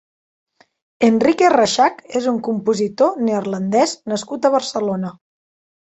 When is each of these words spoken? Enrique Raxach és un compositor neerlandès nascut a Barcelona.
Enrique 1.07 1.51
Raxach 1.53 2.01
és 2.21 2.29
un 2.33 2.41
compositor 2.49 3.21
neerlandès 3.29 3.97
nascut 4.15 4.49
a 4.51 4.55
Barcelona. 4.57 5.13